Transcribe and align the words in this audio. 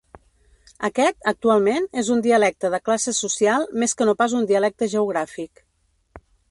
Aquest, 0.87 1.19
actualment, 1.31 1.85
és 2.03 2.09
un 2.15 2.25
dialecte 2.29 2.73
de 2.77 2.81
classe 2.91 3.15
social 3.21 3.69
més 3.83 3.95
que 4.01 4.09
no 4.11 4.19
pas 4.23 4.39
un 4.43 4.53
dialecte 4.55 4.93
geogràfic. 4.97 5.67